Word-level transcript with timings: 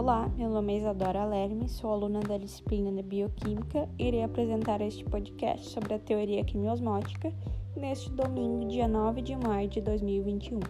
Olá, 0.00 0.30
meu 0.38 0.48
nome 0.48 0.74
é 0.74 0.76
Isadora 0.76 1.24
Lerme, 1.24 1.68
sou 1.68 1.90
aluna 1.90 2.20
da 2.20 2.38
disciplina 2.38 2.92
de 2.92 3.02
Bioquímica 3.02 3.88
e 3.98 4.06
irei 4.06 4.22
apresentar 4.22 4.80
este 4.80 5.04
podcast 5.04 5.70
sobre 5.70 5.92
a 5.92 5.98
teoria 5.98 6.44
quimiosmótica 6.44 7.32
neste 7.76 8.08
domingo, 8.08 8.68
dia 8.68 8.86
9 8.86 9.22
de 9.22 9.34
maio 9.34 9.68
de 9.68 9.80
2021. 9.80 10.60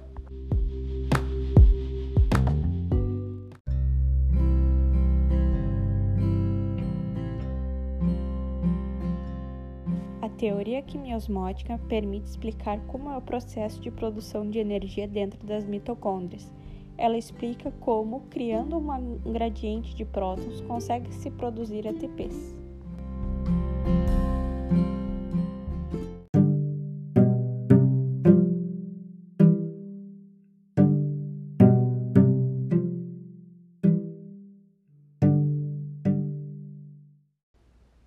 A 10.23 10.29
teoria 10.39 10.81
quimiosmótica 10.81 11.79
permite 11.87 12.31
explicar 12.31 12.81
como 12.87 13.11
é 13.11 13.19
o 13.19 13.21
processo 13.21 13.79
de 13.79 13.91
produção 13.91 14.49
de 14.49 14.59
energia 14.59 15.07
dentro 15.07 15.47
das 15.47 15.67
mitocôndrias 15.67 16.51
ela 16.99 17.17
explica 17.17 17.71
como, 17.81 18.23
criando 18.29 18.77
um 18.77 19.33
gradiente 19.33 19.95
de 19.95 20.05
prótons, 20.05 20.61
consegue-se 20.63 21.31
produzir 21.31 21.87
ATPs. 21.87 22.59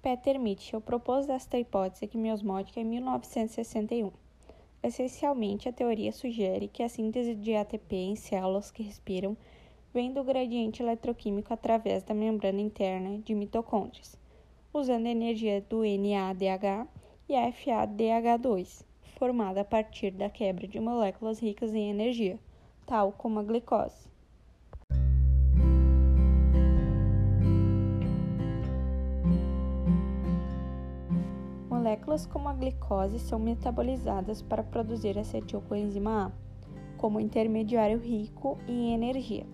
Peter 0.02 0.38
Mitchell 0.38 0.82
propôs 0.82 1.30
esta 1.30 1.58
hipótese 1.58 2.06
quimiosmótica 2.06 2.82
em 2.82 2.84
1961. 2.84 4.12
Essencialmente, 4.84 5.70
a 5.70 5.74
teoria 5.74 6.12
sugere 6.12 6.68
que 6.68 6.82
a 6.82 6.90
síntese 6.90 7.36
de 7.36 7.56
ATP 7.56 7.96
em 7.96 8.16
células 8.16 8.72
que 8.72 8.82
respiram 8.82 9.38
vem 9.94 10.12
do 10.12 10.24
gradiente 10.24 10.82
eletroquímico 10.82 11.54
através 11.54 12.04
da 12.04 12.16
membrana 12.16 12.60
interna 12.60 13.20
de 13.20 13.36
mitocôndrias, 13.36 14.18
usando 14.74 15.06
a 15.06 15.12
energia 15.12 15.62
do 15.70 15.84
NADH 15.84 16.88
e 17.30 17.34
FADH2, 17.34 18.84
formada 19.18 19.62
a 19.62 19.66
partir 19.66 20.12
da 20.12 20.30
quebra 20.30 20.68
de 20.68 20.80
moléculas 20.80 21.40
ricas 21.40 21.76
em 21.76 21.92
energia, 21.92 22.40
tal 22.88 23.12
como 23.12 23.40
a 23.40 23.44
glicose. 23.44 24.11
Moléculas 31.82 32.28
como 32.28 32.48
a 32.48 32.54
glicose 32.54 33.18
são 33.18 33.40
metabolizadas 33.40 34.40
para 34.40 34.62
produzir 34.62 35.18
acetilcoenzima 35.18 36.28
A, 36.28 36.32
como 36.96 37.20
intermediário 37.20 37.98
rico 37.98 38.60
em 38.68 38.94
energia. 38.94 39.48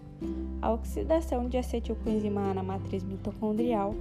A 0.62 0.74
oxidação 0.74 1.48
de 1.48 1.58
acetilcoenzima 1.58 2.52
A 2.52 2.54
na 2.54 2.62
matriz 2.62 3.02
mitocondrial 3.02 3.96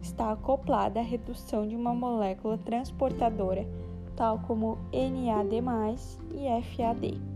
está 0.00 0.30
acoplada 0.30 1.00
à 1.00 1.02
redução 1.02 1.66
de 1.66 1.74
uma 1.74 1.92
molécula 1.92 2.56
transportadora, 2.58 3.66
tal 4.14 4.38
como 4.38 4.78
NAD+, 4.92 5.60
e 6.30 6.62
FAD. 6.62 7.33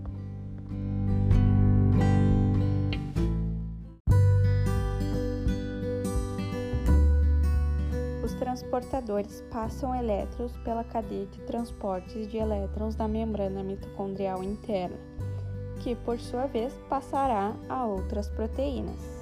Transportadores 8.35 9.43
passam 9.51 9.95
elétrons 9.95 10.57
pela 10.59 10.85
cadeia 10.85 11.27
de 11.27 11.41
transportes 11.43 12.29
de 12.29 12.39
elétrons 12.39 12.95
da 12.95 13.07
membrana 13.07 13.63
mitocondrial 13.63 14.43
interna, 14.43 14.97
que 15.83 15.95
por 15.95 16.19
sua 16.19 16.47
vez 16.47 16.73
passará 16.89 17.55
a 17.69 17.85
outras 17.85 18.29
proteínas. 18.29 19.19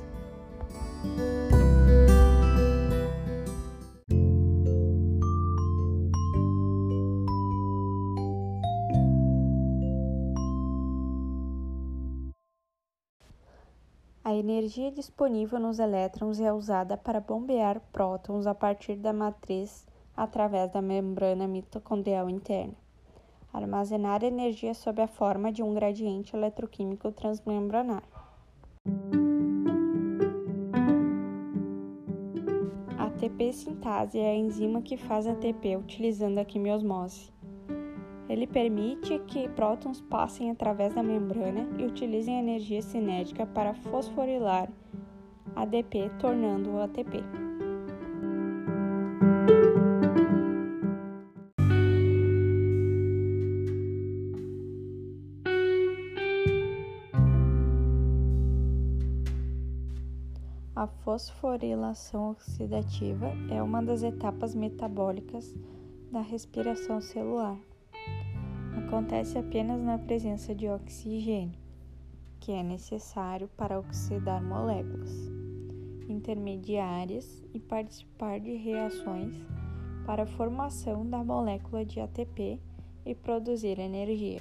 Energia 14.39 14.91
disponível 14.91 15.59
nos 15.59 15.79
elétrons 15.79 16.41
é 16.41 16.53
usada 16.53 16.97
para 16.97 17.21
bombear 17.21 17.81
prótons 17.93 18.47
a 18.47 18.55
partir 18.55 18.97
da 18.97 19.13
matriz 19.13 19.87
através 20.17 20.71
da 20.73 20.81
membrana 20.81 21.47
mitocondrial 21.47 22.31
interna. 22.31 22.75
Armazenar 23.53 24.23
energia 24.23 24.75
sob 24.75 25.01
a 25.01 25.07
forma 25.07 25.53
de 25.53 25.63
um 25.63 25.75
gradiente 25.75 26.37
eletroquímico 26.37 27.13
transmembranar. 27.13 28.03
A 32.99 33.05
ATP 33.05 33.53
sintase 33.53 34.19
é 34.19 34.31
a 34.31 34.35
enzima 34.35 34.83
que 34.83 34.97
faz 34.97 35.27
ATP 35.27 35.77
utilizando 35.77 36.39
a 36.39 36.45
quimiosmose. 36.45 37.36
Ele 38.29 38.47
permite 38.47 39.19
que 39.21 39.49
prótons 39.51 40.01
passem 40.01 40.51
através 40.51 40.95
da 40.95 41.03
membrana 41.03 41.69
e 41.79 41.85
utilizem 41.85 42.39
energia 42.39 42.83
cinética 42.83 43.47
para 43.47 43.75
fosforilar 43.75 44.69
ADP, 45.55 46.11
tornando-o 46.19 46.81
ATP. 46.81 47.23
A 60.75 60.87
fosforilação 60.89 62.33
oxidativa 62.33 63.33
é 63.51 63.63
uma 63.63 63.83
das 63.83 64.03
etapas 64.03 64.55
metabólicas 64.55 65.55
da 66.11 66.21
respiração 66.21 67.01
celular 67.01 67.57
acontece 68.79 69.39
apenas 69.39 69.81
na 69.83 69.99
presença 69.99 70.55
de 70.55 70.69
oxigênio, 70.69 71.59
que 72.39 72.53
é 72.53 72.63
necessário 72.63 73.49
para 73.57 73.79
oxidar 73.79 74.43
moléculas 74.43 75.11
intermediárias 76.09 77.43
e 77.53 77.59
participar 77.59 78.39
de 78.39 78.55
reações 78.55 79.35
para 80.05 80.23
a 80.23 80.27
formação 80.27 81.09
da 81.09 81.23
molécula 81.25 81.85
de 81.85 82.01
ATP 82.01 82.61
e 83.05 83.15
produzir 83.15 83.79
energia. 83.79 84.41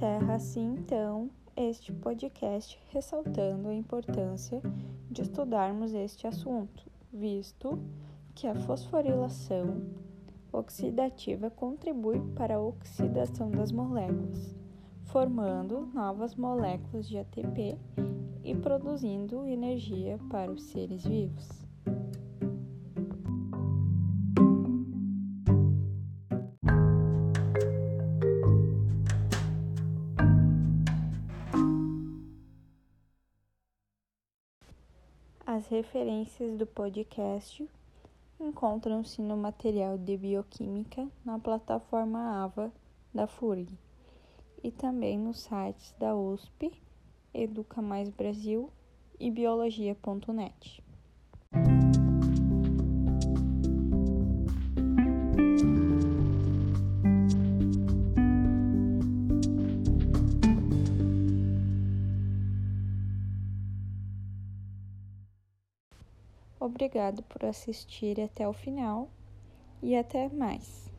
Encerra 0.00 0.36
assim 0.36 0.76
então 0.78 1.28
este 1.54 1.92
podcast 1.92 2.80
ressaltando 2.88 3.68
a 3.68 3.74
importância 3.74 4.62
de 5.10 5.20
estudarmos 5.20 5.92
este 5.92 6.26
assunto, 6.26 6.90
visto 7.12 7.78
que 8.34 8.46
a 8.46 8.54
fosforilação 8.54 9.82
oxidativa 10.50 11.50
contribui 11.50 12.18
para 12.34 12.54
a 12.54 12.60
oxidação 12.60 13.50
das 13.50 13.70
moléculas, 13.70 14.56
formando 15.04 15.90
novas 15.92 16.34
moléculas 16.34 17.06
de 17.06 17.18
ATP 17.18 17.76
e 18.42 18.54
produzindo 18.54 19.44
energia 19.44 20.18
para 20.30 20.50
os 20.50 20.62
seres 20.62 21.04
vivos. 21.04 21.46
As 35.52 35.66
referências 35.66 36.56
do 36.56 36.64
podcast 36.64 37.68
encontram-se 38.38 39.20
no 39.20 39.36
material 39.36 39.98
de 39.98 40.16
bioquímica 40.16 41.08
na 41.24 41.40
plataforma 41.40 42.44
AVA 42.44 42.72
da 43.12 43.26
FURG 43.26 43.76
e 44.62 44.70
também 44.70 45.18
nos 45.18 45.40
sites 45.40 45.92
da 45.98 46.14
USP, 46.14 46.70
Educa 47.34 47.82
Mais 47.82 48.08
Brasil 48.10 48.70
e 49.18 49.28
biologia.net. 49.28 50.84
Obrigado 66.60 67.22
por 67.22 67.42
assistir 67.46 68.20
até 68.20 68.46
o 68.46 68.52
final 68.52 69.08
e 69.82 69.96
até 69.96 70.28
mais. 70.28 70.89